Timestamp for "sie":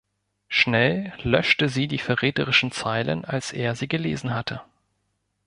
1.69-1.87, 3.75-3.87